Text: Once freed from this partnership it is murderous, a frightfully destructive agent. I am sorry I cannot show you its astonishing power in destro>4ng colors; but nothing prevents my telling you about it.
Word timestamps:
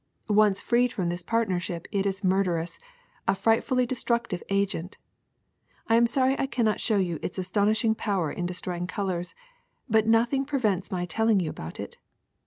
Once 0.33 0.59
freed 0.61 0.91
from 0.91 1.09
this 1.09 1.21
partnership 1.21 1.87
it 1.91 2.07
is 2.07 2.23
murderous, 2.23 2.79
a 3.27 3.35
frightfully 3.35 3.85
destructive 3.85 4.41
agent. 4.49 4.97
I 5.87 5.95
am 5.95 6.07
sorry 6.07 6.35
I 6.39 6.47
cannot 6.47 6.79
show 6.79 6.97
you 6.97 7.19
its 7.21 7.37
astonishing 7.37 7.93
power 7.93 8.31
in 8.31 8.47
destro>4ng 8.47 8.87
colors; 8.87 9.35
but 9.87 10.07
nothing 10.07 10.43
prevents 10.43 10.89
my 10.91 11.05
telling 11.05 11.39
you 11.39 11.51
about 11.51 11.79
it. 11.79 11.97